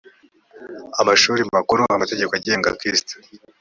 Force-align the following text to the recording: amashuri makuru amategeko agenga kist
amashuri 1.01 1.41
makuru 1.55 1.81
amategeko 1.95 2.31
agenga 2.39 2.69
kist 2.79 3.07